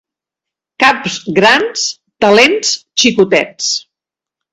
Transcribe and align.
Caps 0.83 1.17
grans, 1.39 1.83
talents 2.25 2.71
xicotets. 3.03 3.69